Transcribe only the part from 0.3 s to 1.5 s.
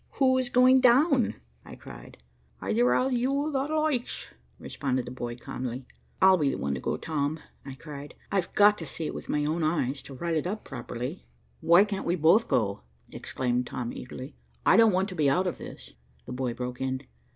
is going down?"